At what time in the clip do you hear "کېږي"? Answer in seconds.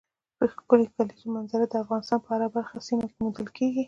3.57-3.79